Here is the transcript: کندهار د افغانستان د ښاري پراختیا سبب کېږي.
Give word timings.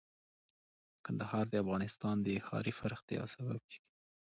کندهار 1.05 1.45
د 1.49 1.53
افغانستان 1.63 2.15
د 2.21 2.27
ښاري 2.45 2.71
پراختیا 2.79 3.21
سبب 3.33 3.59
کېږي. 3.69 3.81